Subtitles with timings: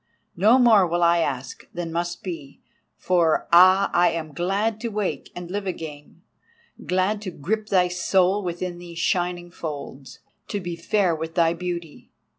[0.35, 2.59] No more will I ask than must be,
[2.97, 6.23] for—ah!—I am glad to wake and live again;
[6.83, 10.17] glad to grip thy soul within these shining folds,
[10.47, 12.09] to be fair with thy beauty!